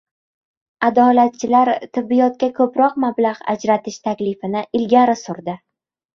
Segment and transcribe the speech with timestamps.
[0.87, 5.59] “Adolat”chilar tibbiyotga ko‘proq mablag‘ ajratish taklifini ilgari surdi